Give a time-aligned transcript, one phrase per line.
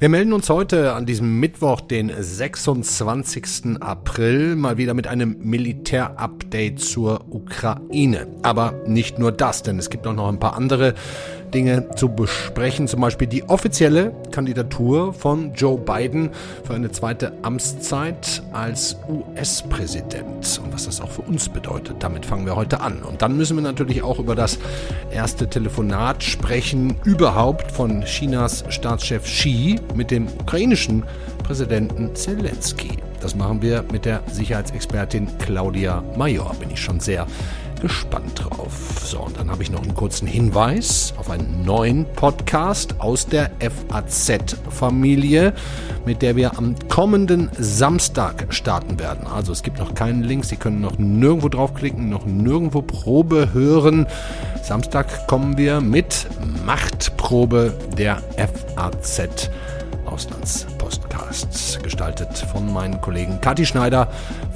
[0.00, 3.80] Wir melden uns heute an diesem Mittwoch, den 26.
[3.80, 8.28] April, mal wieder mit einem Militärupdate zur Ukraine.
[8.42, 10.94] Aber nicht nur das, denn es gibt auch noch ein paar andere
[11.52, 16.30] Dinge zu besprechen, zum Beispiel die offizielle Kandidatur von Joe Biden
[16.64, 21.96] für eine zweite Amtszeit als US-Präsident und was das auch für uns bedeutet.
[22.00, 23.02] Damit fangen wir heute an.
[23.02, 24.58] Und dann müssen wir natürlich auch über das
[25.10, 31.04] erste Telefonat sprechen, überhaupt von Chinas Staatschef Xi mit dem ukrainischen
[31.42, 32.98] Präsidenten Zelensky.
[33.20, 36.54] Das machen wir mit der Sicherheitsexpertin Claudia Major.
[36.60, 37.26] Bin ich schon sehr
[37.80, 38.72] gespannt drauf.
[39.04, 43.50] So, und dann habe ich noch einen kurzen Hinweis auf einen neuen Podcast aus der
[43.60, 45.54] FAZ-Familie,
[46.04, 49.26] mit der wir am kommenden Samstag starten werden.
[49.26, 54.06] Also es gibt noch keinen Link, Sie können noch nirgendwo draufklicken, noch nirgendwo Probe hören.
[54.62, 56.26] Samstag kommen wir mit
[56.64, 59.50] Machtprobe der FAZ.
[60.06, 64.08] Auslandspodcasts, gestaltet von meinen Kollegen Kathi Schneider,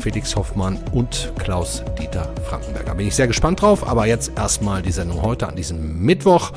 [0.02, 2.96] Felix Hoffmann und Klaus-Dieter Frankenberger.
[2.96, 6.50] Bin ich sehr gespannt drauf, aber jetzt erstmal die Sendung heute an diesem Mittwoch.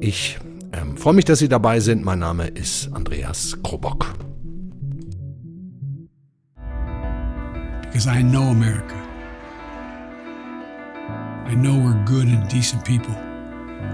[0.00, 0.38] Ich
[0.72, 2.02] ähm, freue mich, dass Sie dabei sind.
[2.02, 4.14] Mein Name ist Andreas Krobock.
[7.82, 8.96] Because I know America.
[11.46, 13.14] I know we're good and decent people.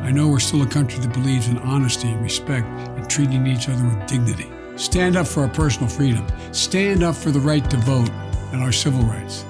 [0.05, 3.69] I know we're still a country that believes in honesty and respect and treating each
[3.69, 4.47] other with dignity.
[4.77, 6.25] Stand up for our personal freedom.
[6.53, 8.09] Stand up for the right to vote
[8.53, 9.45] and our civil rights.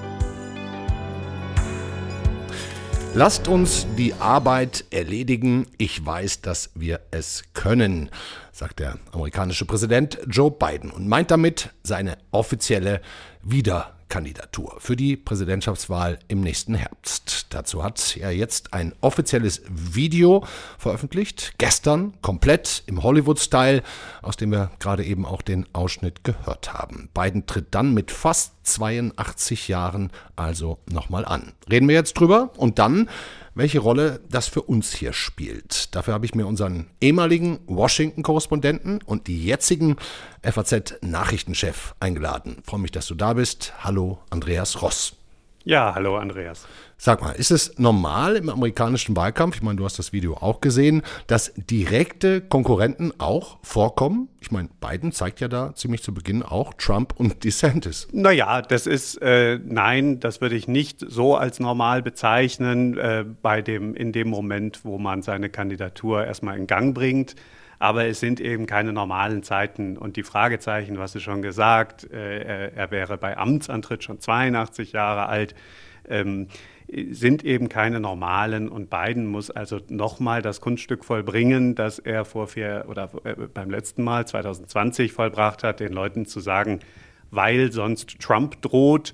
[3.15, 5.65] Lasst uns die Arbeit erledigen.
[5.77, 8.11] Ich weiß, dass wir es können,
[8.51, 13.01] sagt der amerikanische Präsident Joe Biden und meint damit seine offizielle
[13.41, 13.95] Wiederwahl.
[14.09, 17.47] Kandidatur für die Präsidentschaftswahl im nächsten Herbst.
[17.51, 20.43] Dazu hat er jetzt ein offizielles Video
[20.77, 23.83] veröffentlicht, gestern komplett im Hollywood-Style,
[24.21, 27.09] aus dem wir gerade eben auch den Ausschnitt gehört haben.
[27.13, 31.53] Biden tritt dann mit fast 82 Jahren also nochmal an.
[31.69, 33.09] Reden wir jetzt drüber und dann
[33.55, 35.93] welche Rolle das für uns hier spielt.
[35.93, 39.97] Dafür habe ich mir unseren ehemaligen Washington-Korrespondenten und die jetzigen
[40.43, 42.57] FAZ-Nachrichtenchef eingeladen.
[42.65, 43.73] Freue mich, dass du da bist.
[43.83, 45.18] Hallo, Andreas Ross.
[45.69, 46.65] Ja, hallo Andreas.
[46.97, 50.61] Sag mal, ist es normal im amerikanischen Wahlkampf, ich meine, du hast das Video auch
[50.61, 54.29] gesehen, dass direkte Konkurrenten auch vorkommen?
[54.39, 58.07] Ich meine, Biden zeigt ja da ziemlich zu Beginn auch Trump und DeSantis.
[58.11, 63.61] Naja, das ist, äh, nein, das würde ich nicht so als normal bezeichnen, äh, bei
[63.61, 67.35] dem, in dem Moment, wo man seine Kandidatur erstmal in Gang bringt.
[67.79, 69.97] Aber es sind eben keine normalen Zeiten.
[69.97, 75.27] Und die Fragezeichen, was du schon gesagt, äh, er wäre bei Amtsantritt schon 82 Jahre
[75.27, 75.55] alt,
[76.09, 76.47] ähm,
[77.11, 78.67] sind eben keine normalen.
[78.67, 83.69] Und Biden muss also nochmal das Kunststück vollbringen, das er vor vier oder äh, beim
[83.69, 86.79] letzten Mal 2020 vollbracht hat, den Leuten zu sagen,
[87.31, 89.13] weil sonst Trump droht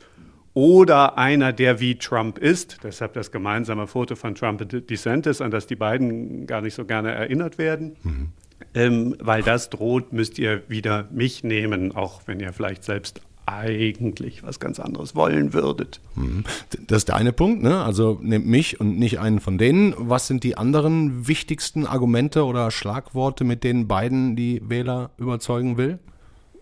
[0.55, 2.79] oder einer, der wie Trump ist.
[2.83, 6.85] Deshalb das gemeinsame Foto von Trump und DeSantis, an das die beiden gar nicht so
[6.85, 7.97] gerne erinnert werden.
[8.03, 8.29] Mhm.
[8.75, 14.44] Ähm, weil das droht, müsst ihr wieder mich nehmen, auch wenn ihr vielleicht selbst eigentlich
[14.44, 16.02] was ganz anderes wollen würdet.
[16.16, 16.44] Mhm.
[16.88, 17.84] Das ist der eine Punkt, ne?
[17.84, 19.94] Also nehmt mich und nicht einen von denen.
[19.97, 26.00] Was sind die anderen wichtigsten Argumente oder Schlagworte, mit denen Biden die Wähler überzeugen will?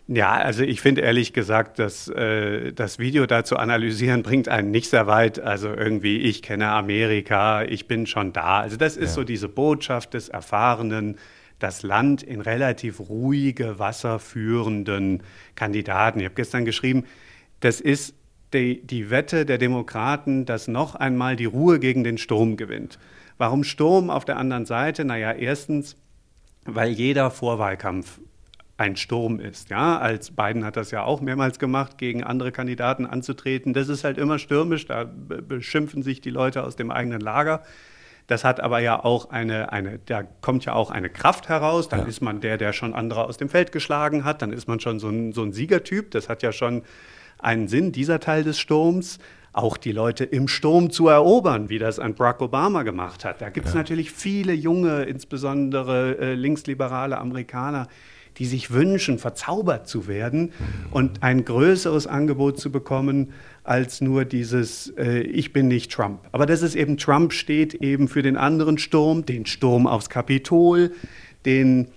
[0.07, 4.69] Ja, also ich finde ehrlich gesagt, dass äh, das Video da zu analysieren bringt einen
[4.69, 5.39] nicht sehr weit.
[5.39, 8.59] Also irgendwie, ich kenne Amerika, ich bin schon da.
[8.59, 9.15] Also das ist ja.
[9.15, 11.17] so diese Botschaft des erfahrenen
[11.63, 15.23] das Land in relativ ruhige Wasser führenden
[15.55, 16.19] Kandidaten.
[16.19, 17.05] Ich habe gestern geschrieben,
[17.61, 18.15] das ist
[18.53, 22.99] die, die Wette der Demokraten, dass noch einmal die Ruhe gegen den Sturm gewinnt.
[23.37, 25.05] Warum Sturm auf der anderen Seite?
[25.05, 25.95] Naja, erstens,
[26.65, 28.19] weil jeder Vorwahlkampf
[28.75, 29.69] ein Sturm ist.
[29.69, 33.73] Ja, als Biden hat das ja auch mehrmals gemacht, gegen andere Kandidaten anzutreten.
[33.73, 37.63] Das ist halt immer stürmisch, da beschimpfen sich die Leute aus dem eigenen Lager.
[38.27, 41.89] Das hat aber ja auch eine, eine, da kommt ja auch eine Kraft heraus.
[41.89, 42.05] Dann ja.
[42.05, 44.41] ist man der, der schon andere aus dem Feld geschlagen hat.
[44.41, 46.11] Dann ist man schon so ein, so ein Siegertyp.
[46.11, 46.83] Das hat ja schon
[47.39, 49.19] einen Sinn, dieser Teil des Sturms
[49.53, 53.39] auch die Leute im Sturm zu erobern, wie das ein Barack Obama gemacht hat.
[53.39, 53.79] Da gibt es ja.
[53.79, 57.87] natürlich viele junge, insbesondere äh, linksliberale Amerikaner,
[58.37, 60.51] die sich wünschen, verzaubert zu werden
[60.91, 63.33] und ein größeres Angebot zu bekommen
[63.63, 66.19] als nur dieses äh, Ich bin nicht Trump.
[66.31, 70.91] Aber das ist eben, Trump steht eben für den anderen Sturm, den Sturm aufs Kapitol,
[71.45, 71.87] den,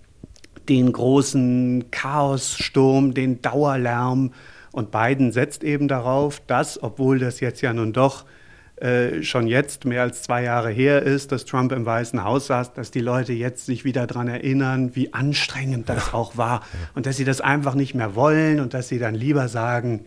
[0.68, 4.32] den großen Chaossturm, den Dauerlärm.
[4.72, 8.26] Und Biden setzt eben darauf, dass, obwohl das jetzt ja nun doch
[8.76, 12.74] äh, schon jetzt mehr als zwei Jahre her ist, dass Trump im Weißen Haus saß,
[12.74, 16.14] dass die Leute jetzt sich wieder daran erinnern, wie anstrengend das ja.
[16.14, 16.62] auch war
[16.94, 20.04] und dass sie das einfach nicht mehr wollen und dass sie dann lieber sagen,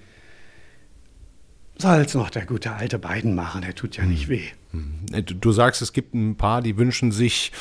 [1.80, 4.30] soll es noch der gute alte Biden machen, der tut ja nicht hm.
[4.30, 4.48] weh.
[4.72, 5.26] Hm.
[5.40, 7.52] Du sagst, es gibt ein paar, die wünschen sich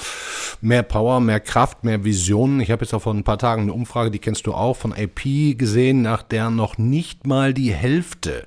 [0.60, 2.60] mehr Power, mehr Kraft, mehr Visionen.
[2.60, 4.92] Ich habe jetzt auch vor ein paar Tagen eine Umfrage, die kennst du auch, von
[4.92, 8.44] AP gesehen, nach der noch nicht mal die Hälfte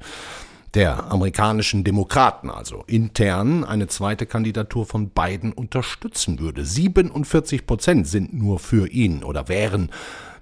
[0.74, 6.66] der amerikanischen Demokraten, also intern, eine zweite Kandidatur von Biden unterstützen würde.
[6.66, 9.92] 47 Prozent sind nur für ihn oder wären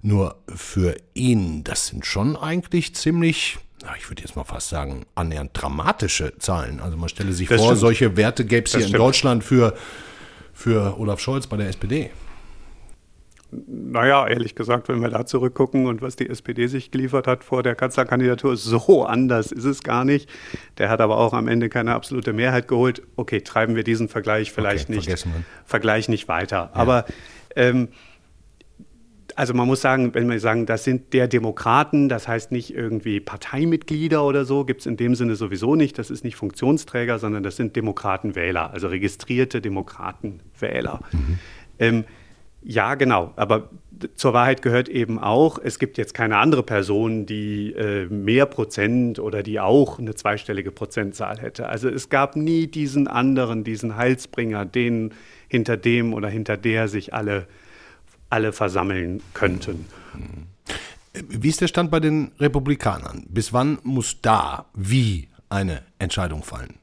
[0.02, 1.64] nur für ihn.
[1.64, 3.58] Das sind schon eigentlich ziemlich
[3.98, 6.82] ich würde jetzt mal fast sagen, annähernd dramatische Zahlen.
[6.82, 7.80] Also man stelle sich das vor, stimmt.
[7.80, 9.74] solche Werte gäbe es hier in Deutschland für,
[10.54, 12.12] für Olaf Scholz bei der SPD.
[13.52, 17.64] Naja, ehrlich gesagt, wenn wir da zurückgucken und was die SPD sich geliefert hat vor
[17.64, 20.30] der Kanzlerkandidatur, so anders ist es gar nicht.
[20.78, 23.02] Der hat aber auch am Ende keine absolute Mehrheit geholt.
[23.16, 25.28] Okay, treiben wir diesen Vergleich vielleicht okay, nicht,
[25.66, 26.70] Vergleich nicht weiter.
[26.74, 26.80] Ja.
[26.80, 27.06] Aber
[27.56, 27.90] ähm,
[29.36, 33.20] also man muss sagen, wenn wir sagen, das sind der Demokraten, das heißt nicht irgendwie
[33.20, 35.98] Parteimitglieder oder so, gibt es in dem Sinne sowieso nicht.
[35.98, 41.00] Das ist nicht Funktionsträger, sondern das sind Demokratenwähler, also registrierte Demokratenwähler.
[41.12, 41.40] Mhm.
[41.80, 42.04] Ähm,
[42.62, 43.34] ja, genau.
[43.36, 43.70] Aber
[44.16, 49.20] zur Wahrheit gehört eben auch, es gibt jetzt keine andere Person, die äh, mehr Prozent
[49.20, 51.68] oder die auch eine zweistellige Prozentzahl hätte.
[51.68, 55.14] Also es gab nie diesen anderen, diesen Heilsbringer, den
[55.48, 57.48] hinter dem oder hinter der sich alle,
[58.30, 59.86] alle versammeln könnten.
[61.14, 63.26] Wie ist der Stand bei den Republikanern?
[63.30, 66.79] Bis wann muss da wie eine Entscheidung fallen?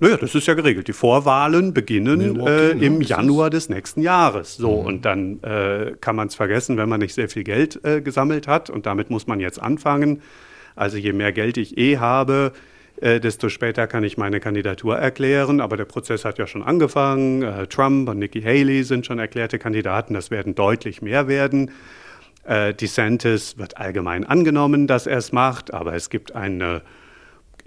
[0.00, 0.86] Naja, das ist ja geregelt.
[0.86, 4.56] Die Vorwahlen beginnen äh, im Januar des nächsten Jahres.
[4.56, 4.86] So, mhm.
[4.86, 8.46] und dann äh, kann man es vergessen, wenn man nicht sehr viel Geld äh, gesammelt
[8.46, 8.70] hat.
[8.70, 10.22] Und damit muss man jetzt anfangen.
[10.76, 12.52] Also je mehr Geld ich eh habe,
[13.00, 15.60] äh, desto später kann ich meine Kandidatur erklären.
[15.60, 17.42] Aber der Prozess hat ja schon angefangen.
[17.42, 20.14] Äh, Trump und Nikki Haley sind schon erklärte Kandidaten.
[20.14, 21.72] Das werden deutlich mehr werden.
[22.44, 25.74] Äh, DeSantis wird allgemein angenommen, dass er es macht.
[25.74, 26.82] Aber es gibt eine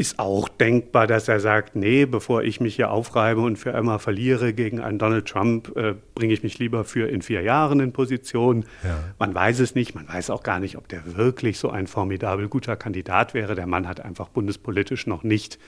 [0.01, 3.99] ist auch denkbar, dass er sagt, nee, bevor ich mich hier aufreibe und für immer
[3.99, 7.93] verliere gegen einen Donald Trump, äh, bringe ich mich lieber für in vier Jahren in
[7.93, 8.65] Position.
[8.83, 8.97] Ja.
[9.19, 12.47] Man weiß es nicht, man weiß auch gar nicht, ob der wirklich so ein formidabel
[12.47, 13.53] guter Kandidat wäre.
[13.53, 15.59] Der Mann hat einfach bundespolitisch noch nicht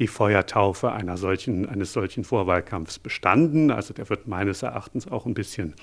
[0.00, 3.70] die Feuertaufe einer solchen, eines solchen Vorwahlkampfs bestanden.
[3.70, 5.74] Also der wird meines Erachtens auch ein bisschen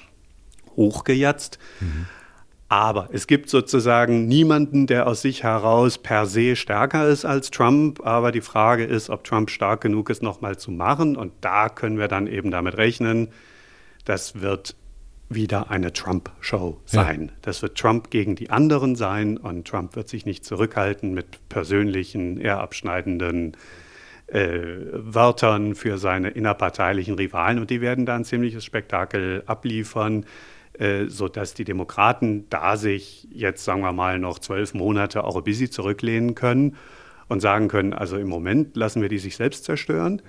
[0.75, 1.57] hochgejatzt.
[1.79, 2.05] Mhm.
[2.73, 8.03] Aber es gibt sozusagen niemanden, der aus sich heraus per se stärker ist als Trump.
[8.03, 11.15] Aber die Frage ist, ob Trump stark genug ist, nochmal zu machen.
[11.15, 13.27] Und da können wir dann eben damit rechnen,
[14.05, 14.75] das wird
[15.29, 17.27] wieder eine Trump-Show sein.
[17.27, 17.33] Ja.
[17.43, 22.41] Das wird Trump gegen die anderen sein und Trump wird sich nicht zurückhalten mit persönlichen,
[22.41, 23.55] eher abschneidenden
[24.25, 24.61] äh,
[24.93, 27.59] Wörtern für seine innerparteilichen Rivalen.
[27.59, 30.25] Und die werden da ein ziemliches Spektakel abliefern.
[30.79, 35.43] Äh, sodass die Demokraten da sich jetzt, sagen wir mal, noch zwölf Monate auch ein
[35.43, 36.77] bisschen zurücklehnen können
[37.27, 40.23] und sagen können, also im Moment lassen wir die sich selbst zerstören.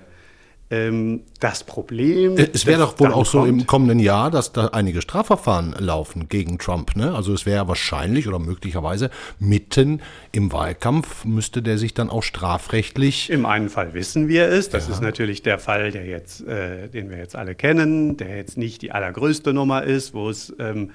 [0.71, 2.37] Ähm, das Problem.
[2.37, 6.27] Äh, es wäre doch wohl auch so im kommenden Jahr, dass da einige Strafverfahren laufen
[6.27, 6.95] gegen Trump.
[6.95, 7.13] Ne?
[7.13, 10.01] Also es wäre wahrscheinlich oder möglicherweise mitten
[10.31, 13.29] im Wahlkampf müsste der sich dann auch strafrechtlich.
[13.29, 14.69] Im einen Fall wissen wir es.
[14.69, 14.95] Das ja.
[14.95, 18.81] ist natürlich der Fall, der jetzt, äh, den wir jetzt alle kennen, der jetzt nicht
[18.81, 20.89] die allergrößte Nummer ist, wo es ähm,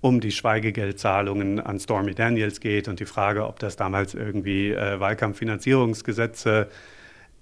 [0.00, 4.98] um die Schweigegeldzahlungen an Stormy Daniels geht und die Frage, ob das damals irgendwie äh,
[4.98, 6.66] Wahlkampffinanzierungsgesetze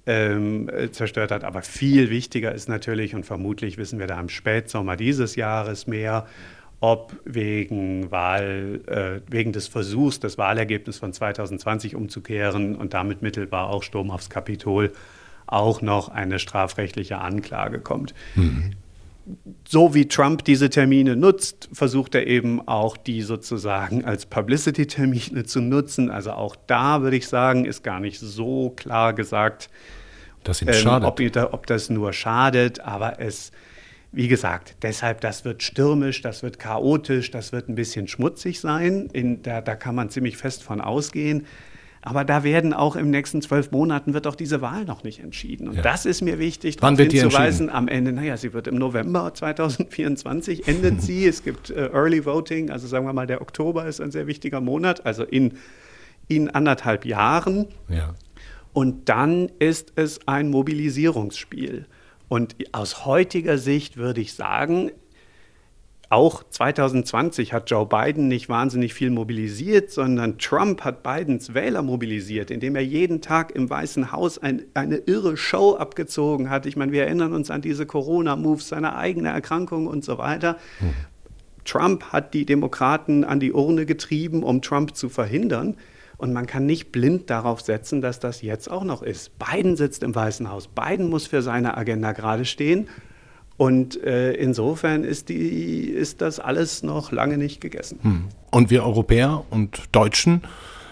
[0.07, 1.45] ähm, zerstört hat.
[1.45, 6.27] Aber viel wichtiger ist natürlich, und vermutlich wissen wir da im Spätsommer dieses Jahres mehr,
[6.81, 13.71] ob wegen, Wahl, äh, wegen des Versuchs, das Wahlergebnis von 2020 umzukehren und damit mittelbar
[13.71, 14.93] auch Sturm aufs Kapitol,
[15.47, 18.15] auch noch eine strafrechtliche Anklage kommt.
[18.35, 18.73] Mhm.
[19.67, 25.61] So wie Trump diese Termine nutzt, versucht er eben auch die sozusagen als Publicity-Termine zu
[25.61, 26.11] nutzen.
[26.11, 29.71] Also auch da würde ich sagen, ist gar nicht so klar gesagt,
[30.63, 30.75] ihm ähm.
[31.07, 33.51] Ob, ob das nur schadet, aber es,
[34.13, 39.09] wie gesagt, deshalb, das wird stürmisch, das wird chaotisch, das wird ein bisschen schmutzig sein.
[39.13, 41.47] In, da, da kann man ziemlich fest von ausgehen.
[42.07, 45.69] Aber da werden auch im nächsten zwölf Monaten wird auch diese Wahl noch nicht entschieden.
[45.69, 45.83] Und ja.
[45.83, 47.71] das ist mir wichtig, darauf hinzuweisen.
[47.71, 51.27] Am Ende, naja, sie wird im November 2024 endet sie.
[51.27, 54.61] Es gibt äh, Early Voting, also sagen wir mal, der Oktober ist ein sehr wichtiger
[54.61, 55.55] Monat, also in,
[56.29, 57.69] in anderthalb Jahren.
[57.89, 58.15] Ja.
[58.75, 61.87] Und dann ist es ein Mobilisierungsspiel.
[62.29, 64.91] Und aus heutiger Sicht würde ich sagen,
[66.15, 72.53] auch 2020 hat Joe Biden nicht wahnsinnig viel mobilisiert, sondern Trump hat Bidens Wähler mobilisiert,
[72.53, 76.67] indem er jeden Tag im Weißen Haus ein, eine irre Show abgezogen hat.
[76.67, 80.57] Ich meine, wir erinnern uns an diese Corona-Moves, seine eigene Erkrankung und so weiter.
[80.79, 80.91] Hm.
[81.65, 85.77] Trump hat die Demokraten an die Urne getrieben, um Trump zu verhindern.
[86.17, 89.33] Und man kann nicht blind darauf setzen, dass das jetzt auch noch ist.
[89.41, 90.69] Biden sitzt im Weißen Haus.
[90.69, 92.89] Biden muss für seine Agenda gerade stehen.
[93.57, 97.99] Und äh, insofern ist, die, ist das alles noch lange nicht gegessen.
[98.03, 98.25] Hm.
[98.51, 100.43] Und wir Europäer und Deutschen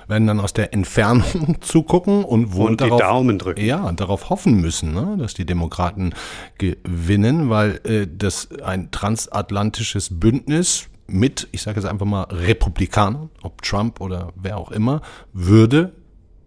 [0.09, 3.64] werden dann aus der Entfernung zugucken und wohl und darauf, Daumen drücken.
[3.64, 6.12] Ja, darauf hoffen müssen, ne, dass die Demokraten
[6.59, 13.62] gewinnen, weil äh, das ein transatlantisches Bündnis mit, ich sage jetzt einfach mal Republikanern, ob
[13.62, 15.02] Trump oder wer auch immer,
[15.33, 15.92] würde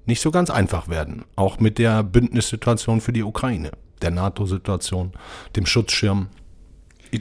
[0.06, 1.26] nicht so ganz einfach werden.
[1.36, 5.14] Auch mit der Bündnissituation für die Ukraine, der NATO-Situation,
[5.56, 6.28] dem Schutzschirm.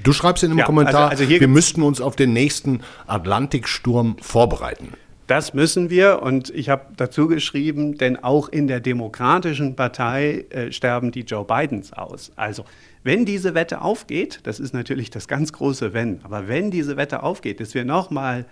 [0.03, 4.17] Du schreibst in einem ja, Kommentar, also, also wir müssten uns auf den nächsten Atlantiksturm
[4.21, 4.93] vorbereiten.
[5.27, 10.71] Das müssen wir und ich habe dazu geschrieben, denn auch in der Demokratischen Partei äh,
[10.71, 12.33] sterben die Joe Bidens aus.
[12.37, 12.65] Also
[13.05, 17.23] wenn diese Wette aufgeht, das ist natürlich das ganz große Wenn, aber wenn diese Wette
[17.23, 18.45] aufgeht, dass wir nochmal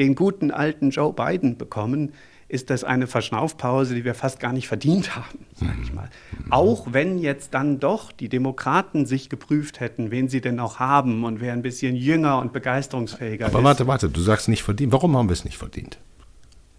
[0.00, 2.12] den guten alten Joe Biden bekommen,
[2.48, 6.08] ist das eine Verschnaufpause, die wir fast gar nicht verdient haben, sage ich mal.
[6.48, 11.24] Auch wenn jetzt dann doch die Demokraten sich geprüft hätten, wen sie denn noch haben
[11.24, 13.56] und wer ein bisschen jünger und begeisterungsfähiger Aber ist.
[13.56, 14.92] Aber warte, warte, du sagst nicht verdient.
[14.92, 15.98] Warum haben wir es nicht verdient?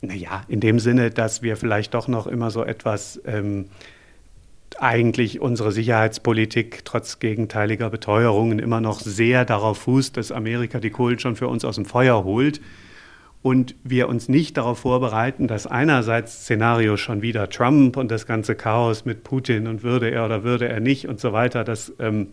[0.01, 3.65] Naja, in dem Sinne, dass wir vielleicht doch noch immer so etwas ähm,
[4.79, 11.19] eigentlich unsere Sicherheitspolitik trotz gegenteiliger Beteuerungen immer noch sehr darauf fußt, dass Amerika die Kohlen
[11.19, 12.59] schon für uns aus dem Feuer holt
[13.41, 18.55] und wir uns nicht darauf vorbereiten, dass einerseits Szenario schon wieder Trump und das ganze
[18.55, 22.27] Chaos mit Putin und würde er oder würde er nicht und so weiter, das ähm,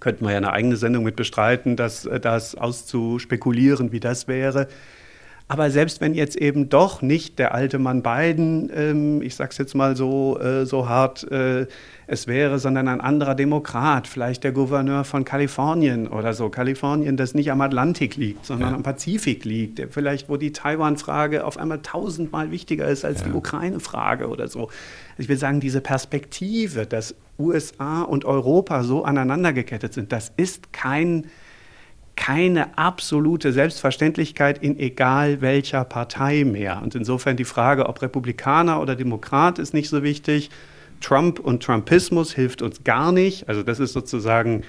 [0.00, 4.68] könnten wir ja eine eigene Sendung mit bestreiten, das, äh, das auszuspekulieren, wie das wäre.
[5.50, 9.58] Aber selbst wenn jetzt eben doch nicht der alte Mann Biden, ähm, ich sage es
[9.58, 11.66] jetzt mal so, äh, so hart äh,
[12.06, 16.50] es wäre, sondern ein anderer Demokrat, vielleicht der Gouverneur von Kalifornien oder so.
[16.50, 18.76] Kalifornien, das nicht am Atlantik liegt, sondern ja.
[18.76, 19.80] am Pazifik liegt.
[19.90, 23.28] Vielleicht, wo die Taiwan-Frage auf einmal tausendmal wichtiger ist als ja.
[23.28, 24.60] die Ukraine-Frage oder so.
[24.60, 24.72] Also
[25.18, 31.26] ich will sagen, diese Perspektive, dass USA und Europa so aneinandergekettet sind, das ist kein
[32.18, 36.82] keine absolute Selbstverständlichkeit in egal welcher Partei mehr.
[36.82, 40.50] Und insofern die Frage, ob Republikaner oder Demokrat, ist nicht so wichtig.
[41.00, 43.48] Trump und Trumpismus hilft uns gar nicht.
[43.48, 44.64] Also das ist sozusagen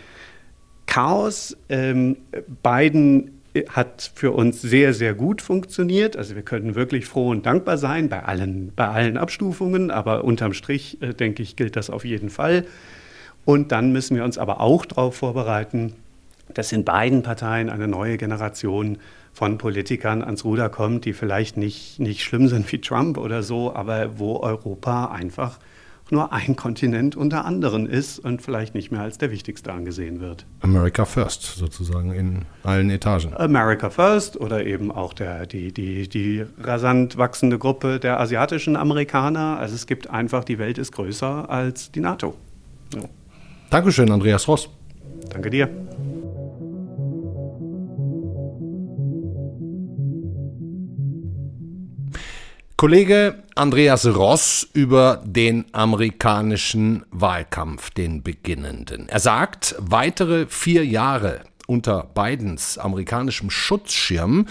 [0.86, 1.58] Chaos.
[1.70, 2.18] Ähm,
[2.62, 6.15] Biden hat für uns sehr, sehr gut funktioniert.
[6.18, 10.53] Also wir können wirklich froh und dankbar sein bei allen, bei allen Abstufungen, aber unterm
[10.53, 12.65] Strich, äh, denke ich, gilt das auf jeden Fall.
[13.44, 15.96] Und dann müssen wir uns aber auch darauf vorbereiten,
[16.53, 18.98] dass in beiden Parteien eine neue Generation
[19.34, 23.74] von Politikern ans Ruder kommt, die vielleicht nicht, nicht schlimm sind wie Trump oder so,
[23.74, 25.60] aber wo Europa einfach
[26.12, 30.46] nur ein Kontinent unter anderen ist und vielleicht nicht mehr als der wichtigste angesehen wird.
[30.62, 33.36] America First sozusagen in allen Etagen.
[33.36, 39.58] America First oder eben auch der, die, die, die rasant wachsende Gruppe der asiatischen Amerikaner.
[39.60, 42.36] Also es gibt einfach, die Welt ist größer als die NATO.
[42.94, 43.08] So.
[43.70, 44.70] Dankeschön, Andreas Ross.
[45.29, 45.70] Danke dir.
[52.79, 59.09] Kollege Andreas Ross über den amerikanischen Wahlkampf, den beginnenden.
[59.09, 64.45] Er sagt, weitere vier Jahre unter Bidens amerikanischem Schutzschirm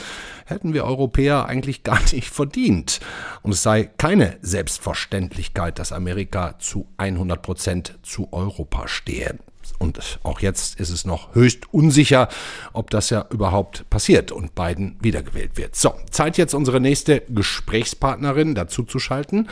[0.44, 3.00] hätten wir Europäer eigentlich gar nicht verdient.
[3.40, 9.38] Und es sei keine Selbstverständlichkeit, dass Amerika zu 100 Prozent zu Europa stehe.
[9.78, 12.28] Und auch jetzt ist es noch höchst unsicher,
[12.72, 15.76] ob das ja überhaupt passiert und Biden wiedergewählt wird.
[15.76, 19.48] So, Zeit jetzt unsere nächste Gesprächspartnerin dazu zu schalten.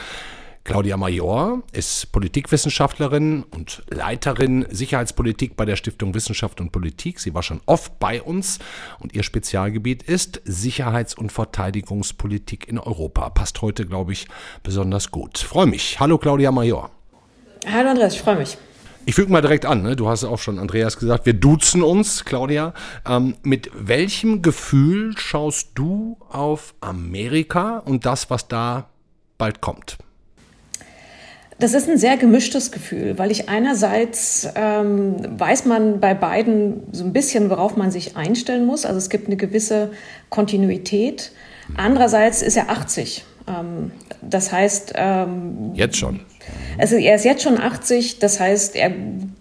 [0.67, 7.21] Claudia Major ist Politikwissenschaftlerin und Leiterin Sicherheitspolitik bei der Stiftung Wissenschaft und Politik.
[7.21, 8.59] Sie war schon oft bei uns
[8.99, 13.31] und ihr Spezialgebiet ist Sicherheits- und Verteidigungspolitik in Europa.
[13.31, 14.27] Passt heute, glaube ich,
[14.65, 15.39] besonders gut.
[15.39, 16.01] Freue mich.
[16.01, 16.91] Hallo Claudia Major.
[17.73, 18.59] Hallo Andreas, ich freue mich.
[19.09, 19.95] Ich füge mal direkt an, ne?
[19.95, 22.75] du hast auch schon, Andreas, gesagt, wir duzen uns, Claudia.
[23.09, 28.89] Ähm, mit welchem Gefühl schaust du auf Amerika und das, was da
[29.39, 29.97] bald kommt?
[31.61, 37.05] Das ist ein sehr gemischtes Gefühl, weil ich einerseits ähm, weiß man bei beiden so
[37.05, 38.85] ein bisschen, worauf man sich einstellen muss.
[38.85, 39.93] Also es gibt eine gewisse
[40.31, 41.31] Kontinuität.
[41.77, 43.25] Andererseits ist er 80.
[43.47, 44.95] Ähm, das heißt.
[44.97, 46.21] Ähm, jetzt schon.
[46.79, 48.93] Also er ist jetzt schon 80, das heißt, er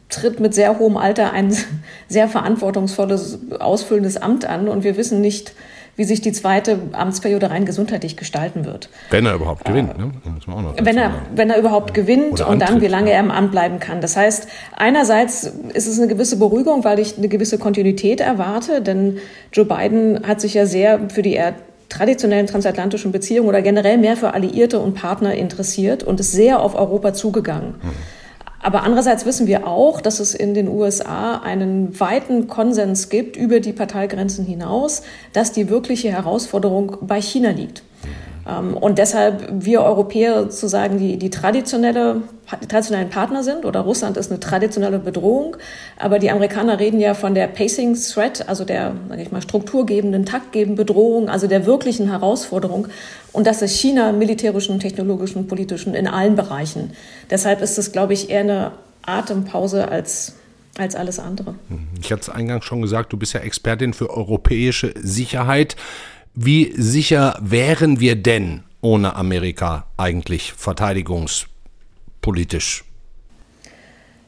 [0.10, 1.56] tritt mit sehr hohem Alter ein
[2.08, 5.54] sehr verantwortungsvolles, ausfüllendes Amt an und wir wissen nicht,
[5.98, 8.90] wie sich die zweite Amtsperiode rein gesundheitlich gestalten wird.
[9.12, 10.12] Wenn er überhaupt gewinnt, äh, ne?
[10.82, 13.16] wenn er, wenn er überhaupt gewinnt Oder und dann, wie lange ja.
[13.16, 14.02] er im Amt bleiben kann.
[14.02, 15.44] Das heißt, einerseits
[15.74, 19.20] ist es eine gewisse Beruhigung, weil ich eine gewisse Kontinuität erwarte, denn
[19.54, 21.40] Joe Biden hat sich ja sehr für die
[21.96, 26.76] traditionellen transatlantischen Beziehungen oder generell mehr für Alliierte und Partner interessiert und ist sehr auf
[26.76, 27.76] Europa zugegangen.
[27.82, 27.92] Mhm.
[28.62, 33.60] Aber andererseits wissen wir auch, dass es in den USA einen weiten Konsens gibt über
[33.60, 37.84] die Parteigrenzen hinaus, dass die wirkliche Herausforderung bei China liegt.
[38.48, 42.22] Ähm, und deshalb wir Europäer sozusagen die, die traditionelle,
[42.62, 45.58] die traditionellen Partner sind oder Russland ist eine traditionelle Bedrohung.
[45.98, 50.26] Aber die Amerikaner reden ja von der Pacing Threat, also der, sage ich mal, strukturgebenden,
[50.26, 52.88] taktgebenden Bedrohung, also der wirklichen Herausforderung.
[53.32, 56.92] Und das ist China militärischen, technologischen, politischen in allen Bereichen.
[57.30, 58.72] Deshalb ist es, glaube ich, eher eine
[59.06, 60.36] Atempause als
[60.78, 61.56] als alles andere.
[62.02, 65.78] Ich hatte es eingangs schon gesagt, du bist ja Expertin für europäische Sicherheit.
[66.38, 72.84] Wie sicher wären wir denn ohne Amerika eigentlich verteidigungspolitisch?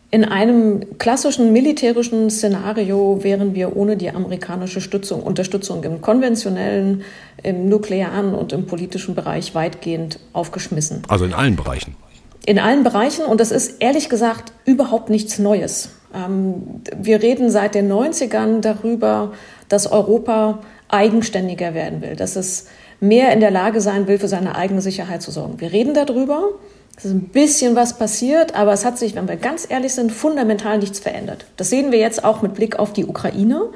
[0.09, 7.03] In einem klassischen militärischen Szenario wären wir ohne die amerikanische Stützung, Unterstützung im konventionellen,
[7.43, 11.03] im nuklearen und im politischen Bereich weitgehend aufgeschmissen.
[11.09, 11.97] Also in allen Bereichen?
[12.45, 15.89] In allen Bereichen und das ist ehrlich gesagt überhaupt nichts Neues.
[16.15, 19.33] Ähm, wir reden seit den 90ern darüber,
[19.67, 20.59] dass Europa
[20.89, 22.67] eigenständiger werden will, dass es
[22.99, 25.59] mehr in der Lage sein will, für seine eigene Sicherheit zu sorgen.
[25.59, 26.49] Wir reden darüber.
[26.97, 30.11] Es ist ein bisschen was passiert, aber es hat sich, wenn wir ganz ehrlich sind,
[30.11, 31.45] fundamental nichts verändert.
[31.55, 33.69] Das sehen wir jetzt auch mit Blick auf die Ukraine.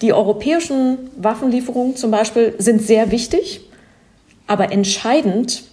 [0.00, 3.68] Die europäischen Waffenlieferungen zum Beispiel sind sehr wichtig,
[4.46, 5.64] aber entscheidend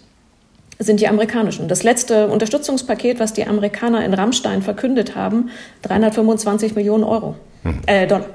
[0.78, 1.68] sind die amerikanischen.
[1.68, 5.50] Das letzte Unterstützungspaket, was die Amerikaner in Rammstein verkündet haben,
[5.84, 7.36] 325 Millionen Euro.
[7.64, 7.82] Hm.
[7.86, 8.26] Äh, Dollar.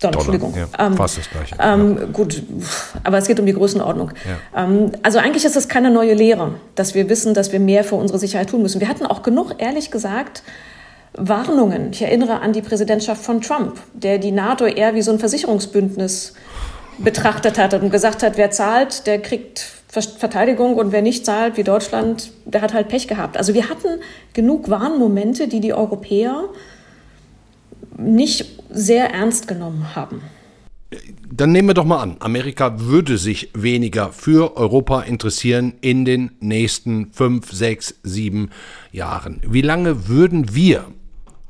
[0.00, 0.54] Dollar, Entschuldigung.
[0.54, 1.56] Ja, ähm, fast das Gleiche.
[1.60, 2.04] Ähm, ja.
[2.06, 2.42] Gut,
[3.02, 4.10] aber es geht um die Größenordnung.
[4.54, 4.64] Ja.
[4.64, 7.94] Ähm, also eigentlich ist es keine neue Lehre, dass wir wissen, dass wir mehr für
[7.94, 8.80] unsere Sicherheit tun müssen.
[8.80, 10.42] Wir hatten auch genug, ehrlich gesagt,
[11.14, 11.92] Warnungen.
[11.92, 16.34] Ich erinnere an die Präsidentschaft von Trump, der die NATO eher wie so ein Versicherungsbündnis
[16.98, 21.62] betrachtet hat und gesagt hat, wer zahlt, der kriegt Verteidigung und wer nicht zahlt, wie
[21.62, 23.38] Deutschland, der hat halt Pech gehabt.
[23.38, 24.00] Also wir hatten
[24.34, 26.44] genug Warnmomente, die die Europäer
[27.96, 30.22] nicht sehr ernst genommen haben.
[31.30, 36.30] Dann nehmen wir doch mal an, Amerika würde sich weniger für Europa interessieren in den
[36.40, 38.50] nächsten fünf, sechs, sieben
[38.92, 39.40] Jahren.
[39.46, 40.84] Wie lange würden wir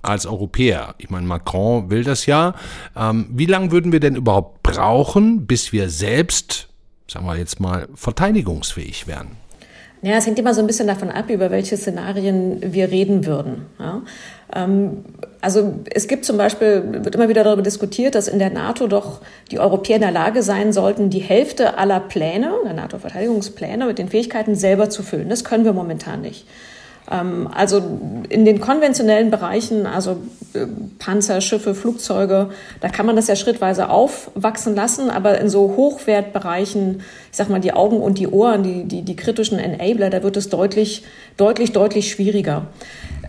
[0.01, 2.55] als Europäer, ich meine, Macron will das ja,
[2.97, 6.69] ähm, wie lange würden wir denn überhaupt brauchen, bis wir selbst,
[7.11, 9.33] sagen wir jetzt mal, verteidigungsfähig wären?
[10.03, 13.67] Ja, es hängt immer so ein bisschen davon ab, über welche Szenarien wir reden würden.
[13.79, 14.03] Ja?
[14.55, 15.05] Ähm,
[15.41, 19.21] also es gibt zum Beispiel, wird immer wieder darüber diskutiert, dass in der NATO doch
[19.51, 24.09] die Europäer in der Lage sein sollten, die Hälfte aller Pläne, der NATO-Verteidigungspläne mit den
[24.09, 25.29] Fähigkeiten selber zu füllen.
[25.29, 26.47] Das können wir momentan nicht.
[27.11, 27.83] Ähm, also
[28.29, 30.19] in den konventionellen Bereichen, also
[30.55, 30.67] äh,
[30.99, 37.03] Panzer, Schiffe, Flugzeuge, da kann man das ja schrittweise aufwachsen lassen, aber in so Hochwertbereichen,
[37.31, 40.37] ich sag mal die Augen und die Ohren, die, die, die kritischen Enabler, da wird
[40.37, 41.05] es deutlich,
[41.37, 42.67] deutlich, deutlich schwieriger.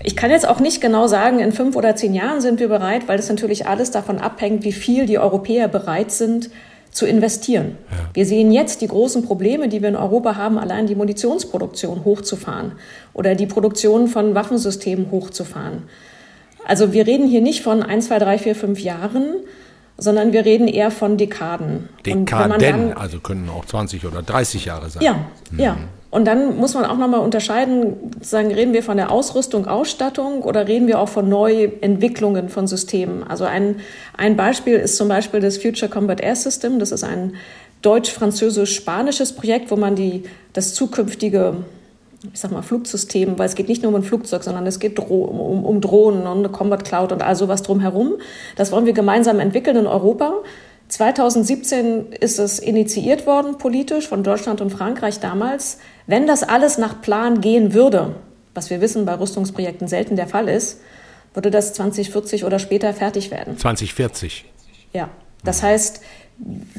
[0.03, 3.07] Ich kann jetzt auch nicht genau sagen, in fünf oder zehn Jahren sind wir bereit,
[3.07, 6.49] weil das natürlich alles davon abhängt, wie viel die Europäer bereit sind,
[6.97, 7.77] zu investieren.
[7.91, 7.97] Ja.
[8.13, 12.71] Wir sehen jetzt die großen Probleme, die wir in Europa haben, allein die Munitionsproduktion hochzufahren
[13.13, 15.83] oder die Produktion von Waffensystemen hochzufahren.
[16.65, 19.25] Also wir reden hier nicht von 1, 2, 3, 4, 5 Jahren,
[19.97, 21.87] sondern wir reden eher von Dekaden.
[22.03, 25.03] Dekaden, dann, also können auch 20 oder 30 Jahre sein.
[25.03, 25.13] Ja,
[25.51, 25.59] mhm.
[25.59, 25.77] ja.
[26.09, 30.67] Und dann muss man auch nochmal unterscheiden, sagen, reden wir von der Ausrüstung, Ausstattung oder
[30.67, 33.23] reden wir auch von Neuentwicklungen von Systemen.
[33.27, 33.81] Also ein,
[34.15, 36.79] ein Beispiel ist zum Beispiel das Future Combat Air System.
[36.79, 37.35] Das ist ein
[37.81, 41.55] deutsch-französisch-spanisches Projekt, wo man die, das zukünftige
[42.33, 44.97] ich sag mal, Flugsystem, weil es geht nicht nur um ein Flugzeug, sondern es geht
[44.99, 48.13] um, um, Drohnen und eine Combat Cloud und all sowas drumherum.
[48.55, 50.33] Das wollen wir gemeinsam entwickeln in Europa.
[50.87, 55.79] 2017 ist es initiiert worden, politisch, von Deutschland und Frankreich damals.
[56.07, 58.15] Wenn das alles nach Plan gehen würde,
[58.53, 60.79] was wir wissen bei Rüstungsprojekten selten der Fall ist,
[61.33, 63.57] würde das 2040 oder später fertig werden.
[63.57, 64.45] 2040?
[64.93, 65.09] Ja.
[65.43, 66.01] Das heißt,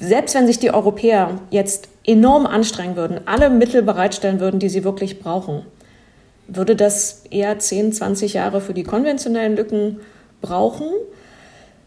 [0.01, 4.83] selbst wenn sich die Europäer jetzt enorm anstrengen würden, alle Mittel bereitstellen würden, die sie
[4.83, 5.65] wirklich brauchen,
[6.49, 10.01] würde das eher 10, 20 Jahre für die konventionellen Lücken
[10.41, 10.89] brauchen.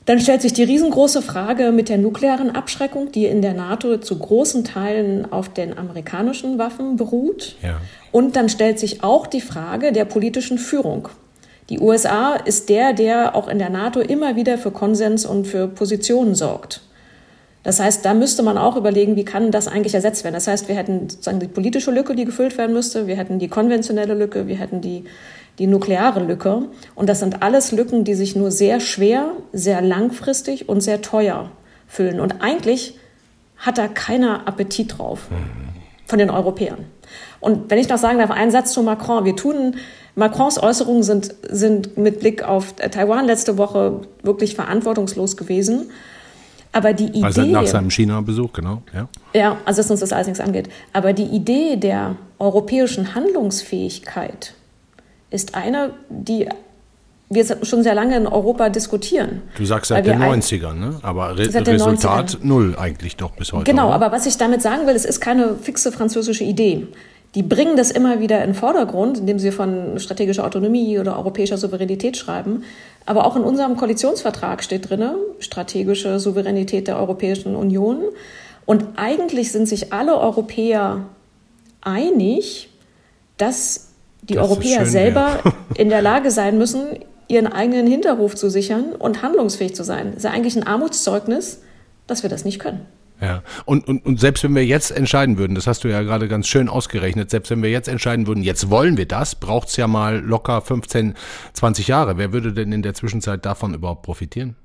[0.06, 4.18] Dann stellt sich die riesengroße Frage mit der nuklearen Abschreckung, die in der NATO zu
[4.18, 7.56] großen Teilen auf den amerikanischen Waffen beruht.
[7.62, 7.80] Ja.
[8.12, 11.10] Und dann stellt sich auch die Frage der politischen Führung.
[11.70, 15.68] Die USA ist der, der auch in der NATO immer wieder für Konsens und für
[15.68, 16.82] Positionen sorgt.
[17.64, 20.34] Das heißt, da müsste man auch überlegen, wie kann das eigentlich ersetzt werden.
[20.34, 23.50] Das heißt, wir hätten sozusagen die politische Lücke, die gefüllt werden müsste, wir hätten die
[23.50, 25.04] konventionelle Lücke, wir hätten die,
[25.60, 26.64] die nukleare Lücke.
[26.96, 31.52] Und das sind alles Lücken, die sich nur sehr schwer, sehr langfristig und sehr teuer
[31.88, 32.20] füllen.
[32.20, 32.98] Und eigentlich
[33.58, 35.28] hat da keiner Appetit drauf
[36.08, 36.86] von den Europäern.
[37.40, 39.26] Und wenn ich noch sagen darf, einen Satz zu Macron.
[39.26, 39.76] Wir tun,
[40.16, 45.90] Macrons Äußerungen sind, sind mit Blick auf Taiwan letzte Woche wirklich verantwortungslos gewesen.
[46.74, 47.24] Aber die Idee.
[47.24, 48.82] Also nach seinem China-Besuch, genau.
[48.94, 49.08] Ja.
[49.34, 50.70] ja, also dass uns das alles nichts angeht.
[50.94, 54.54] Aber die Idee der europäischen Handlungsfähigkeit
[55.32, 56.48] ist eine, die
[57.32, 59.42] wir schon sehr lange in Europa diskutieren.
[59.58, 61.00] Du sagst seit den 90ern, ne?
[61.02, 63.64] aber Re Resultat null eigentlich doch bis heute.
[63.64, 63.96] Genau, oder?
[63.96, 66.88] aber was ich damit sagen will, es ist keine fixe französische Idee.
[67.34, 71.58] Die bringen das immer wieder in den Vordergrund, indem sie von strategischer Autonomie oder europäischer
[71.58, 72.64] Souveränität schreiben.
[73.06, 78.00] Aber auch in unserem Koalitionsvertrag steht drin, strategische Souveränität der Europäischen Union.
[78.66, 81.06] Und eigentlich sind sich alle Europäer
[81.80, 82.70] einig,
[83.38, 83.91] dass
[84.22, 85.54] die das Europäer schön, selber ja.
[85.76, 90.08] in der Lage sein müssen, ihren eigenen Hinterhof zu sichern und handlungsfähig zu sein.
[90.08, 91.62] Das ist ja eigentlich ein Armutszeugnis,
[92.08, 92.86] dass wir das nicht können.
[93.22, 96.28] Ja, und, und, und selbst wenn wir jetzt entscheiden würden, das hast du ja gerade
[96.28, 99.78] ganz schön ausgerechnet, selbst wenn wir jetzt entscheiden würden, jetzt wollen wir das, braucht es
[99.78, 101.14] ja mal locker 15,
[101.54, 102.18] 20 Jahre.
[102.18, 104.56] Wer würde denn in der Zwischenzeit davon überhaupt profitieren?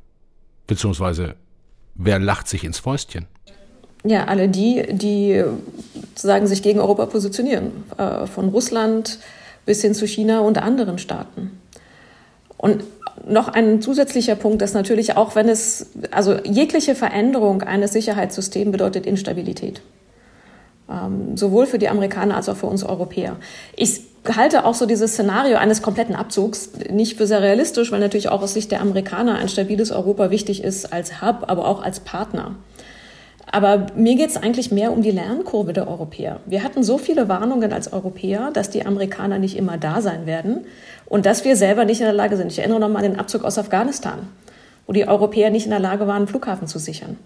[0.66, 1.34] Beziehungsweise,
[1.94, 3.26] wer lacht sich ins Fäustchen?
[4.04, 5.44] Ja, alle die, die
[6.14, 7.84] sozusagen sich gegen Europa positionieren.
[7.98, 9.18] Äh, von Russland
[9.66, 11.60] bis hin zu China und anderen Staaten.
[12.56, 12.84] Und
[13.28, 19.04] noch ein zusätzlicher Punkt ist natürlich auch, wenn es, also jegliche Veränderung eines Sicherheitssystems bedeutet
[19.04, 19.82] Instabilität.
[20.88, 23.36] Ähm, sowohl für die Amerikaner als auch für uns Europäer.
[23.74, 24.02] Ich
[24.34, 28.42] halte auch so dieses Szenario eines kompletten Abzugs nicht für sehr realistisch, weil natürlich auch
[28.42, 32.54] aus Sicht der Amerikaner ein stabiles Europa wichtig ist als Hub, aber auch als Partner.
[33.46, 36.40] Aber mir geht es eigentlich mehr um die Lernkurve der Europäer.
[36.46, 40.66] Wir hatten so viele Warnungen als Europäer, dass die Amerikaner nicht immer da sein werden
[41.06, 42.50] und dass wir selber nicht in der Lage sind.
[42.50, 44.28] Ich erinnere nochmal an den Abzug aus Afghanistan,
[44.86, 47.16] wo die Europäer nicht in der Lage waren, einen Flughafen zu sichern.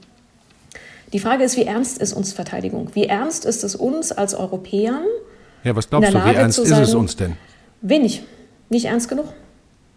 [1.12, 2.90] Die Frage ist, wie ernst ist uns Verteidigung?
[2.92, 5.02] Wie ernst ist es uns als Europäern?
[5.64, 7.36] Ja, was glaubst du, wie ernst ist es uns denn?
[7.80, 8.22] Wenig.
[8.68, 9.26] Nicht ernst genug.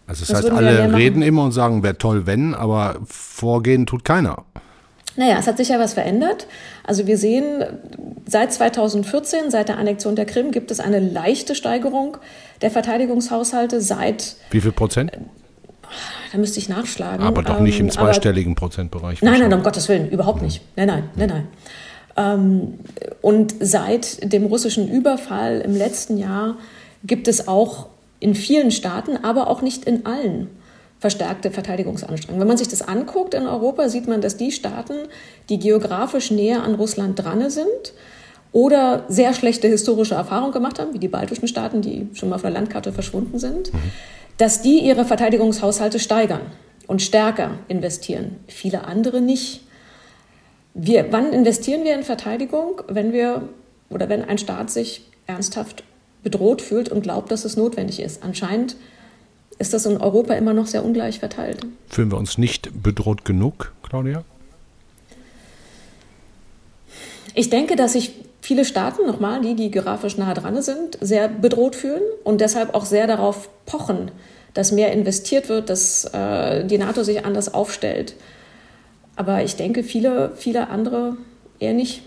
[0.06, 4.04] Also das, das heißt, alle reden immer und sagen, wäre toll, wenn, aber vorgehen tut
[4.04, 4.44] keiner.
[5.16, 6.46] Naja, es hat sich ja was verändert.
[6.82, 7.64] Also wir sehen,
[8.26, 12.16] seit 2014, seit der Annexion der Krim, gibt es eine leichte Steigerung
[12.62, 14.36] der Verteidigungshaushalte seit.
[14.50, 15.12] Wie viel Prozent?
[16.32, 17.24] Da müsste ich nachschlagen.
[17.24, 19.22] Aber doch nicht im ähm, zweistelligen aber, Prozentbereich.
[19.22, 20.62] Nein, nein, um Gottes Willen, überhaupt nicht.
[20.76, 21.48] Nein, nein, nein, nein.
[22.16, 22.74] Ähm,
[23.22, 26.56] und seit dem russischen Überfall im letzten Jahr
[27.04, 27.88] gibt es auch
[28.20, 30.48] in vielen Staaten, aber auch nicht in allen,
[31.04, 32.40] verstärkte Verteidigungsanstrengungen.
[32.40, 34.94] Wenn man sich das anguckt in Europa, sieht man, dass die Staaten,
[35.50, 37.92] die geografisch näher an Russland dran sind
[38.52, 42.40] oder sehr schlechte historische Erfahrungen gemacht haben, wie die baltischen Staaten, die schon mal auf
[42.40, 43.78] der Landkarte verschwunden sind, mhm.
[44.38, 46.40] dass die ihre Verteidigungshaushalte steigern
[46.86, 48.36] und stärker investieren.
[48.48, 49.60] Viele andere nicht.
[50.72, 52.80] Wir, wann investieren wir in Verteidigung?
[52.88, 53.46] Wenn wir
[53.90, 55.84] oder wenn ein Staat sich ernsthaft
[56.22, 58.22] bedroht fühlt und glaubt, dass es notwendig ist.
[58.22, 58.76] Anscheinend
[59.58, 61.64] ist das in Europa immer noch sehr ungleich verteilt.
[61.88, 64.24] Fühlen wir uns nicht bedroht genug, Claudia?
[67.34, 71.74] Ich denke, dass sich viele Staaten, nochmal, die, die grafisch nahe dran sind, sehr bedroht
[71.74, 74.10] fühlen und deshalb auch sehr darauf pochen,
[74.52, 78.14] dass mehr investiert wird, dass äh, die NATO sich anders aufstellt.
[79.16, 81.16] Aber ich denke, viele, viele andere
[81.58, 82.02] eher nicht.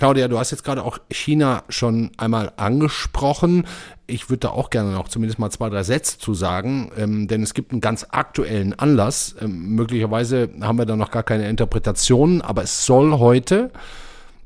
[0.00, 3.66] Claudia, du hast jetzt gerade auch China schon einmal angesprochen.
[4.06, 7.42] Ich würde da auch gerne noch zumindest mal zwei, drei Sätze zu sagen, ähm, denn
[7.42, 9.36] es gibt einen ganz aktuellen Anlass.
[9.42, 13.72] Ähm, möglicherweise haben wir da noch gar keine Interpretationen, aber es soll heute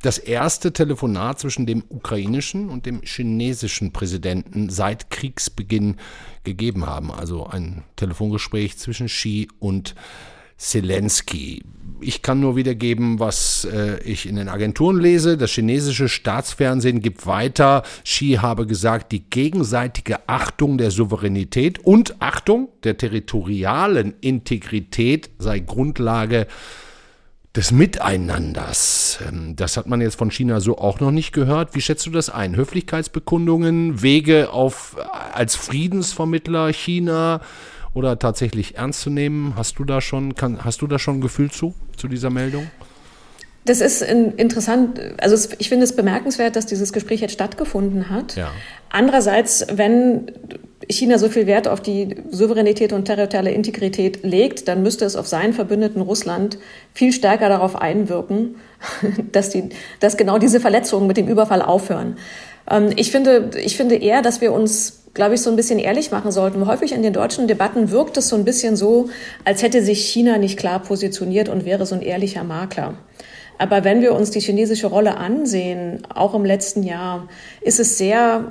[0.03, 5.99] das erste Telefonat zwischen dem ukrainischen und dem chinesischen Präsidenten seit Kriegsbeginn
[6.43, 7.12] gegeben haben.
[7.12, 9.95] Also ein Telefongespräch zwischen Xi und
[10.64, 11.62] Zelensky.
[12.00, 15.37] Ich kann nur wiedergeben, was äh, ich in den Agenturen lese.
[15.37, 22.68] Das chinesische Staatsfernsehen gibt weiter, Xi habe gesagt, die gegenseitige Achtung der Souveränität und Achtung
[22.83, 26.46] der territorialen Integrität sei Grundlage
[27.55, 29.18] des Miteinanders.
[29.29, 31.74] Ähm, das hat man jetzt von China so auch noch nicht gehört.
[31.74, 32.57] Wie schätzt du das ein?
[32.57, 34.96] Höflichkeitsbekundungen, Wege auf
[35.33, 37.40] als Friedensvermittler China?
[37.94, 39.54] Oder tatsächlich ernst zu nehmen?
[39.57, 42.66] Hast du da schon, kann, hast du da schon ein Gefühl zu, zu dieser Meldung?
[43.66, 45.00] Das ist interessant.
[45.18, 48.37] Also ich finde es bemerkenswert, dass dieses Gespräch jetzt stattgefunden hat.
[48.37, 48.50] Ja.
[48.90, 50.33] Andererseits, wenn
[50.90, 55.26] China so viel Wert auf die Souveränität und territoriale Integrität legt, dann müsste es auf
[55.26, 56.59] seinen Verbündeten Russland
[56.92, 58.57] viel stärker darauf einwirken,
[59.33, 62.18] dass, die, dass genau diese Verletzungen mit dem Überfall aufhören.
[62.70, 66.11] Ähm, ich finde, ich finde eher, dass wir uns glaube ich, so ein bisschen ehrlich
[66.11, 66.66] machen sollten.
[66.66, 69.09] Häufig in den deutschen Debatten wirkt es so ein bisschen so,
[69.44, 72.94] als hätte sich China nicht klar positioniert und wäre so ein ehrlicher Makler.
[73.57, 77.29] Aber wenn wir uns die chinesische Rolle ansehen, auch im letzten Jahr,
[77.61, 78.48] ist es sehr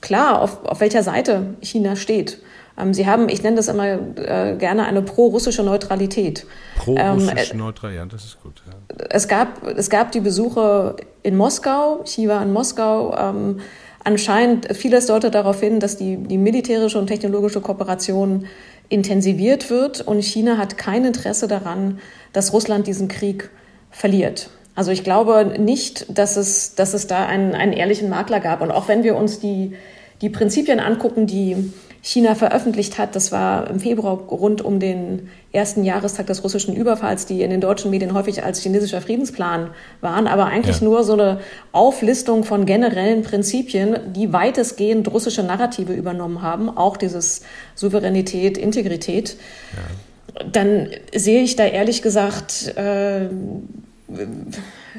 [0.00, 2.38] klar, auf, auf welcher Seite China steht.
[2.78, 6.46] Ähm, Sie haben, ich nenne das immer äh, gerne eine pro-russische Neutralität.
[6.76, 8.62] Pro-russische ähm, Neutralität, ja, das ist gut.
[8.66, 9.04] Ja.
[9.10, 13.14] Es, gab, es gab die Besuche in Moskau, Xi war in Moskau.
[13.18, 13.60] Ähm,
[14.04, 18.46] anscheinend, vieles deutet darauf hin, dass die, die militärische und technologische Kooperation
[18.88, 21.98] intensiviert wird und China hat kein Interesse daran,
[22.32, 23.50] dass Russland diesen Krieg
[23.90, 24.50] verliert.
[24.74, 28.60] Also ich glaube nicht, dass es, dass es da einen, einen ehrlichen Makler gab.
[28.60, 29.72] Und auch wenn wir uns die,
[30.20, 35.84] die Prinzipien angucken, die China veröffentlicht hat, das war im Februar rund um den ersten
[35.84, 40.46] Jahrestag des russischen Überfalls, die in den deutschen Medien häufig als chinesischer Friedensplan waren, aber
[40.46, 40.84] eigentlich ja.
[40.84, 41.40] nur so eine
[41.72, 47.42] Auflistung von generellen Prinzipien, die weitestgehend russische Narrative übernommen haben, auch dieses
[47.74, 49.36] Souveränität, Integrität.
[49.74, 50.44] Ja.
[50.52, 53.28] Dann sehe ich da ehrlich gesagt äh,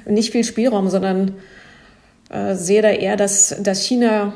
[0.05, 1.35] nicht viel Spielraum, sondern
[2.29, 4.33] äh, sehe da eher, dass, dass China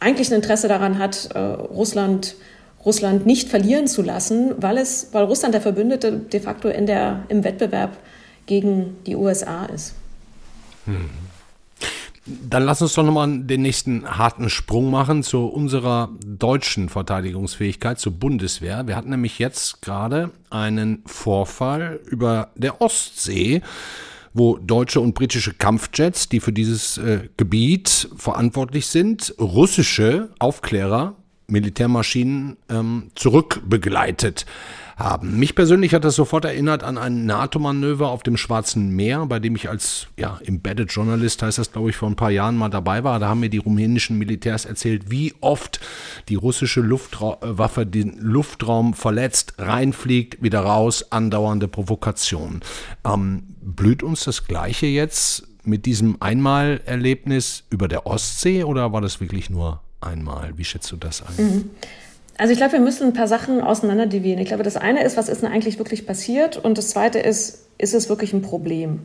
[0.00, 2.34] eigentlich ein Interesse daran hat, äh, Russland,
[2.84, 7.24] Russland nicht verlieren zu lassen, weil, es, weil Russland der Verbündete de facto in der,
[7.28, 7.96] im Wettbewerb
[8.46, 9.94] gegen die USA ist.
[10.86, 11.10] Hm.
[12.26, 18.12] Dann lass uns doch nochmal den nächsten harten Sprung machen zu unserer deutschen Verteidigungsfähigkeit, zur
[18.12, 18.86] Bundeswehr.
[18.86, 23.62] Wir hatten nämlich jetzt gerade einen Vorfall über der Ostsee
[24.32, 31.16] wo deutsche und britische Kampfjets, die für dieses äh, Gebiet verantwortlich sind, russische Aufklärer,
[31.48, 34.46] Militärmaschinen ähm, zurückbegleitet
[35.00, 35.38] haben.
[35.38, 39.56] Mich persönlich hat das sofort erinnert an ein NATO-Manöver auf dem Schwarzen Meer, bei dem
[39.56, 43.02] ich als ja, Embedded Journalist, heißt das glaube ich, vor ein paar Jahren mal dabei
[43.02, 43.18] war.
[43.18, 45.80] Da haben mir die rumänischen Militärs erzählt, wie oft
[46.28, 52.60] die russische Luftwaffe den Luftraum verletzt, reinfliegt, wieder raus, andauernde Provokation.
[53.04, 59.20] Ähm, blüht uns das Gleiche jetzt mit diesem Einmalerlebnis über der Ostsee oder war das
[59.20, 60.56] wirklich nur einmal?
[60.56, 61.44] Wie schätzt du das ein?
[61.44, 61.70] Mhm.
[62.40, 64.40] Also ich glaube, wir müssen ein paar Sachen auseinanderdividieren.
[64.40, 66.56] Ich glaube, das eine ist, was ist denn eigentlich wirklich passiert?
[66.56, 69.00] Und das zweite ist, ist es wirklich ein Problem?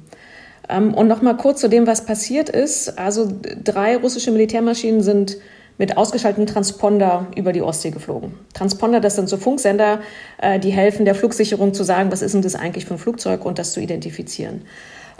[0.69, 2.97] Ähm, und nochmal kurz zu dem, was passiert ist.
[2.97, 3.29] Also
[3.61, 5.35] drei russische Militärmaschinen sind
[5.77, 8.35] mit ausgeschalteten Transponder über die Ostsee geflogen.
[8.53, 9.99] Transponder, das sind so Funksender,
[10.41, 13.43] äh, die helfen der Flugsicherung zu sagen, was ist denn das eigentlich für ein Flugzeug
[13.43, 14.61] und das zu identifizieren.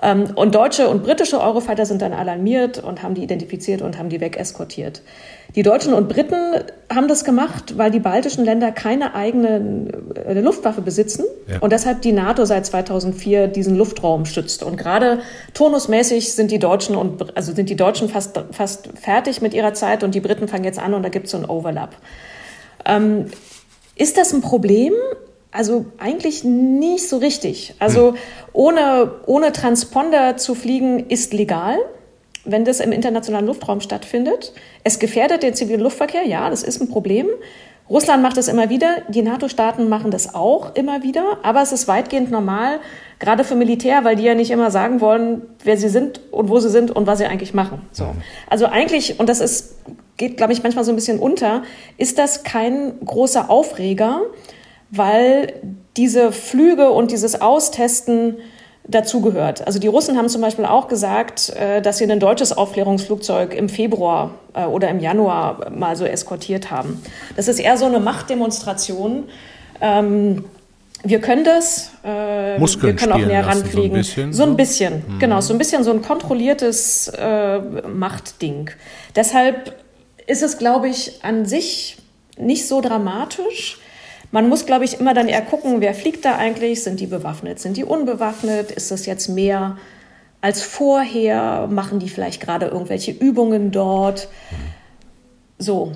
[0.01, 4.10] Ähm, und deutsche und britische Eurofighter sind dann alarmiert und haben die identifiziert und haben
[4.10, 5.01] die wegeskortiert.
[5.55, 6.36] Die Deutschen und Briten
[6.93, 9.88] haben das gemacht, weil die baltischen Länder keine eigene
[10.25, 11.60] äh, Luftwaffe besitzen ja.
[11.60, 14.63] und deshalb die NATO seit 2004 diesen Luftraum schützt.
[14.63, 15.19] Und gerade
[15.53, 20.03] turnusmäßig sind die Deutschen und also sind die Deutschen fast fast fertig mit ihrer Zeit
[20.03, 21.95] und die Briten fangen jetzt an und da gibt es so einen Overlap.
[22.86, 23.27] Ähm,
[23.95, 24.93] ist das ein Problem?
[25.55, 27.75] Also eigentlich nicht so richtig.
[27.79, 28.17] Also hm.
[28.53, 31.77] ohne, ohne Transponder zu fliegen ist legal,
[32.43, 34.53] wenn das im internationalen Luftraum stattfindet.
[34.83, 37.27] Es gefährdet den zivilen Luftverkehr, ja, das ist ein Problem.
[37.89, 41.87] Russland macht das immer wieder, die NATO-Staaten machen das auch immer wieder, aber es ist
[41.87, 42.79] weitgehend normal,
[43.19, 46.59] gerade für Militär, weil die ja nicht immer sagen wollen, wer sie sind und wo
[46.59, 47.83] sie sind und was sie eigentlich machen.
[47.91, 48.07] So.
[48.49, 49.75] Also eigentlich, und das ist,
[50.17, 51.61] geht, glaube ich, manchmal so ein bisschen unter,
[51.97, 54.21] ist das kein großer Aufreger,
[54.95, 55.53] weil
[55.97, 58.38] diese Flüge und dieses Austesten
[58.88, 59.65] dazugehört.
[59.65, 63.69] Also die Russen haben zum Beispiel auch gesagt, äh, dass sie ein deutsches Aufklärungsflugzeug im
[63.69, 67.01] Februar äh, oder im Januar mal so eskortiert haben.
[67.36, 69.23] Das ist eher so eine Machtdemonstration.
[69.81, 70.45] Ähm,
[71.03, 73.73] wir können das, äh, wir können auch näher ranfliegen.
[73.73, 75.19] So ein bisschen, so ein bisschen mhm.
[75.19, 77.12] genau, so ein bisschen so ein kontrolliertes
[77.88, 78.71] Machtding.
[79.15, 79.75] Deshalb
[80.25, 81.97] ist es, glaube ich, an sich
[82.38, 83.79] nicht so dramatisch.
[84.31, 86.83] Man muss, glaube ich, immer dann eher gucken, wer fliegt da eigentlich?
[86.83, 87.59] Sind die bewaffnet?
[87.59, 88.71] Sind die unbewaffnet?
[88.71, 89.77] Ist das jetzt mehr
[90.41, 91.67] als vorher?
[91.67, 94.27] Machen die vielleicht gerade irgendwelche Übungen dort?
[95.57, 95.93] So.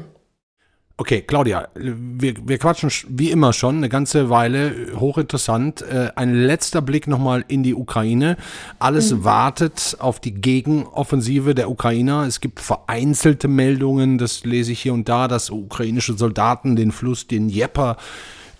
[1.00, 5.82] Okay, Claudia, wir, wir quatschen wie immer schon eine ganze Weile, hochinteressant.
[5.82, 8.36] Äh, ein letzter Blick nochmal in die Ukraine.
[8.80, 9.24] Alles mhm.
[9.24, 12.26] wartet auf die Gegenoffensive der Ukrainer.
[12.28, 17.28] Es gibt vereinzelte Meldungen, das lese ich hier und da, dass ukrainische Soldaten den Fluss,
[17.28, 17.96] den Jeper,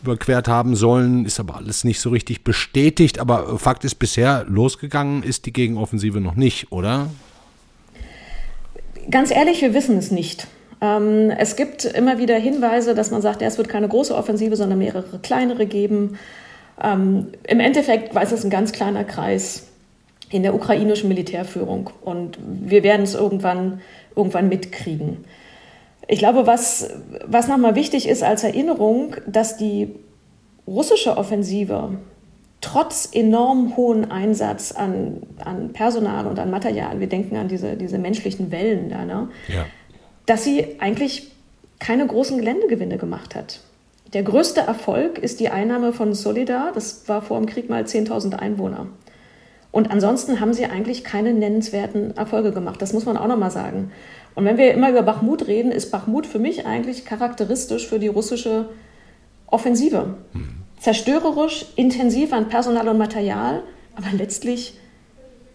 [0.02, 3.20] überquert haben sollen, ist aber alles nicht so richtig bestätigt.
[3.20, 7.10] Aber Fakt ist, bisher losgegangen ist die Gegenoffensive noch nicht, oder?
[9.12, 10.48] Ganz ehrlich, wir wissen es nicht.
[10.82, 14.56] Ähm, es gibt immer wieder Hinweise, dass man sagt, ja, es wird keine große Offensive,
[14.56, 16.18] sondern mehrere kleinere geben.
[16.82, 19.68] Ähm, Im Endeffekt weiß es ein ganz kleiner Kreis
[20.30, 23.82] in der ukrainischen Militärführung und wir werden es irgendwann,
[24.16, 25.26] irgendwann mitkriegen.
[26.08, 26.90] Ich glaube, was,
[27.26, 29.96] was nochmal wichtig ist als Erinnerung, dass die
[30.68, 31.98] russische Offensive
[32.62, 37.98] trotz enorm hohen Einsatz an, an Personal und an Material, wir denken an diese, diese
[37.98, 39.30] menschlichen Wellen da, ne?
[39.48, 39.66] ja.
[40.30, 41.32] Dass sie eigentlich
[41.80, 43.62] keine großen Geländegewinne gemacht hat.
[44.14, 48.36] Der größte Erfolg ist die Einnahme von Solidar, das war vor dem Krieg mal 10.000
[48.36, 48.88] Einwohner.
[49.72, 52.82] Und ansonsten haben sie eigentlich keine nennenswerten Erfolge gemacht.
[52.82, 53.92] Das muss man auch nochmal sagen.
[54.36, 58.08] Und wenn wir immer über Bachmut reden, ist Bachmut für mich eigentlich charakteristisch für die
[58.08, 58.70] russische
[59.48, 60.16] Offensive.
[60.34, 60.50] Mhm.
[60.80, 63.64] Zerstörerisch, intensiv an Personal und Material,
[63.96, 64.80] aber letztlich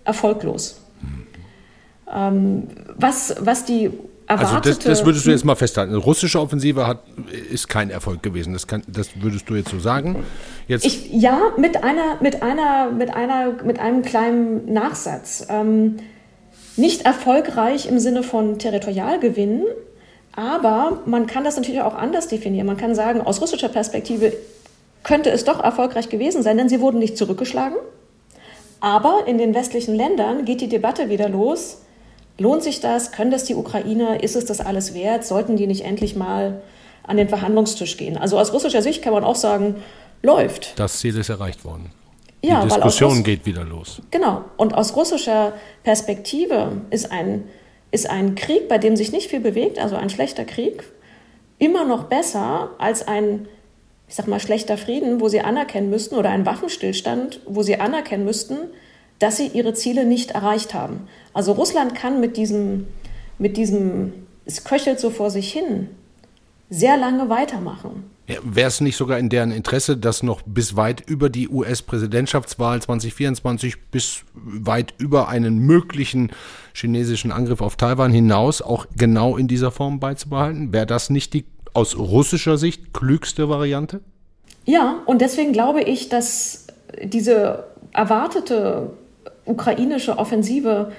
[0.04, 0.80] erfolglos.
[1.00, 1.26] Mhm.
[2.12, 3.90] Ähm, was, was die.
[4.26, 5.92] Also das, das, würdest du jetzt mal festhalten.
[5.92, 7.00] Eine russische Offensive hat,
[7.50, 8.54] ist kein Erfolg gewesen.
[8.54, 10.24] Das, kann, das würdest du jetzt so sagen.
[10.66, 15.46] Jetzt ich, ja, mit einer, mit einer, mit einer, mit einem kleinen Nachsatz.
[15.50, 15.96] Ähm,
[16.76, 19.64] nicht erfolgreich im Sinne von Territorialgewinn,
[20.34, 22.66] aber man kann das natürlich auch anders definieren.
[22.66, 24.32] Man kann sagen, aus russischer Perspektive
[25.02, 27.76] könnte es doch erfolgreich gewesen sein, denn sie wurden nicht zurückgeschlagen.
[28.80, 31.83] Aber in den westlichen Ländern geht die Debatte wieder los,
[32.38, 33.12] Lohnt sich das?
[33.12, 34.22] Können das die Ukrainer?
[34.22, 35.24] Ist es das alles wert?
[35.24, 36.62] Sollten die nicht endlich mal
[37.04, 38.16] an den Verhandlungstisch gehen?
[38.16, 39.76] Also aus russischer Sicht kann man auch sagen,
[40.22, 40.78] läuft.
[40.78, 41.90] Das Ziel ist erreicht worden.
[42.42, 44.02] Die ja, Diskussion geht wieder los.
[44.10, 44.44] Genau.
[44.56, 47.44] Und aus russischer Perspektive ist ein,
[47.90, 50.84] ist ein Krieg, bei dem sich nicht viel bewegt, also ein schlechter Krieg,
[51.58, 53.48] immer noch besser als ein,
[54.08, 58.24] ich sag mal, schlechter Frieden, wo sie anerkennen müssten, oder ein Waffenstillstand, wo sie anerkennen
[58.24, 58.58] müssten,
[59.18, 61.08] dass sie ihre Ziele nicht erreicht haben.
[61.32, 62.86] Also Russland kann mit diesem,
[63.38, 64.12] mit diesem,
[64.44, 65.88] es köchelt so vor sich hin,
[66.70, 68.04] sehr lange weitermachen.
[68.26, 72.80] Ja, Wäre es nicht sogar in deren Interesse, dass noch bis weit über die US-Präsidentschaftswahl
[72.80, 76.30] 2024, bis weit über einen möglichen
[76.72, 80.72] chinesischen Angriff auf Taiwan hinaus auch genau in dieser Form beizubehalten?
[80.72, 84.00] Wäre das nicht die aus russischer Sicht klügste Variante?
[84.64, 86.66] Ja, und deswegen glaube ich, dass
[87.02, 88.90] diese erwartete
[89.46, 90.92] ukrainische Offensive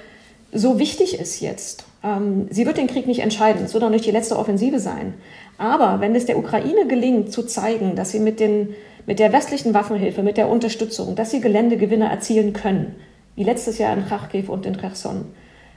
[0.52, 1.84] so wichtig ist jetzt.
[2.02, 3.64] Ähm, sie wird den Krieg nicht entscheiden.
[3.64, 5.14] Es wird auch nicht die letzte Offensive sein.
[5.58, 8.74] Aber wenn es der Ukraine gelingt, zu zeigen, dass sie mit, den,
[9.06, 12.94] mit der westlichen Waffenhilfe, mit der Unterstützung, dass sie Geländegewinne erzielen können,
[13.34, 15.26] wie letztes Jahr in Kharkiv und in Kherson,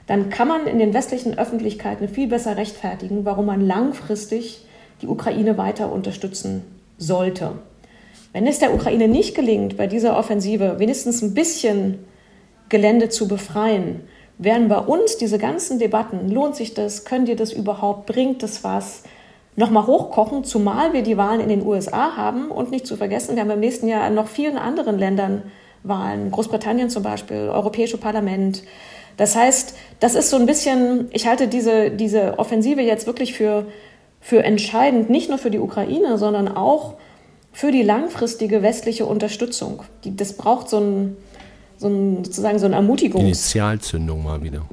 [0.06, 4.66] dann kann man in den westlichen Öffentlichkeiten viel besser rechtfertigen, warum man langfristig
[5.02, 6.62] die Ukraine weiter unterstützen
[6.98, 7.52] sollte.
[8.32, 11.98] Wenn es der Ukraine nicht gelingt, bei dieser Offensive wenigstens ein bisschen
[12.70, 14.00] Gelände zu befreien,
[14.38, 18.64] werden bei uns diese ganzen Debatten, lohnt sich das, könnt ihr das überhaupt, bringt das
[18.64, 19.02] was,
[19.56, 23.42] nochmal hochkochen, zumal wir die Wahlen in den USA haben und nicht zu vergessen, wir
[23.42, 25.42] haben im nächsten Jahr noch vielen anderen Ländern
[25.82, 28.62] Wahlen, Großbritannien zum Beispiel, Europäische Parlament.
[29.16, 33.66] Das heißt, das ist so ein bisschen, ich halte diese, diese Offensive jetzt wirklich für,
[34.20, 36.94] für entscheidend, nicht nur für die Ukraine, sondern auch
[37.52, 39.82] für die langfristige westliche Unterstützung.
[40.04, 41.16] Die, das braucht so ein,
[41.80, 43.22] so ein, sozusagen so eine Ermutigung.
[43.22, 44.66] Initialzündung mal wieder.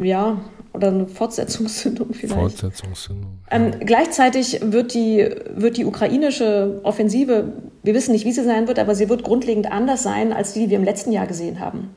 [0.00, 0.40] Ja,
[0.72, 2.34] oder eine Fortsetzungszündung vielleicht.
[2.34, 3.40] Fortsetzungszündung.
[3.50, 8.78] Ähm, gleichzeitig wird die, wird die ukrainische Offensive, wir wissen nicht, wie sie sein wird,
[8.78, 11.94] aber sie wird grundlegend anders sein als die, die wir im letzten Jahr gesehen haben.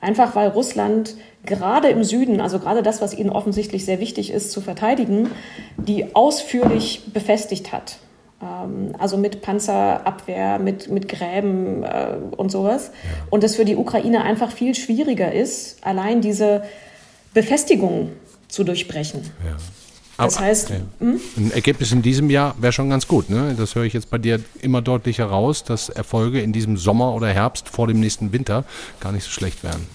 [0.00, 1.14] Einfach weil Russland
[1.46, 5.30] gerade im Süden, also gerade das, was ihnen offensichtlich sehr wichtig ist zu verteidigen,
[5.76, 7.98] die ausführlich befestigt hat.
[8.42, 12.90] Ähm, also mit Panzerabwehr, mit, mit Gräben äh, und sowas.
[13.28, 16.62] Und das für die Ukraine einfach viel schwieriger ist, allein diese
[17.34, 18.12] Befestigung
[18.48, 19.22] zu durchbrechen.
[19.44, 19.56] Ja.
[20.16, 20.76] Das Aber, heißt, ja.
[20.98, 21.20] hm?
[21.36, 23.30] ein Ergebnis in diesem Jahr wäre schon ganz gut.
[23.30, 23.54] Ne?
[23.56, 27.28] Das höre ich jetzt bei dir immer deutlicher raus, dass Erfolge in diesem Sommer oder
[27.28, 28.64] Herbst vor dem nächsten Winter
[29.00, 29.86] gar nicht so schlecht wären.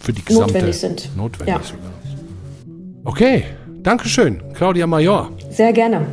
[0.00, 1.16] Für die gesamte notwendig sind.
[1.16, 1.62] Notwendig ja.
[1.62, 1.92] sogar.
[3.04, 3.44] Okay,
[3.82, 5.30] Dankeschön, Claudia Major.
[5.50, 6.06] Sehr gerne.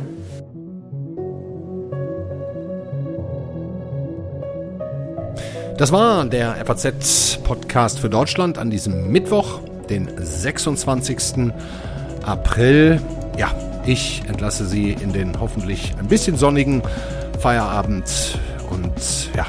[5.80, 11.50] Das war der FAZ-Podcast für Deutschland an diesem Mittwoch, den 26.
[12.22, 13.00] April.
[13.38, 13.48] Ja,
[13.86, 16.82] ich entlasse Sie in den hoffentlich ein bisschen sonnigen
[17.38, 19.46] Feierabend und ja,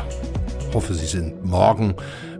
[0.73, 1.95] hoffe, Sie sind morgen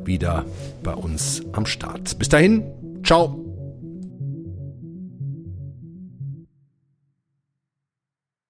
[0.06, 0.46] wieder
[0.82, 2.18] bei uns am Start.
[2.18, 2.64] Bis dahin,
[3.04, 3.51] ciao.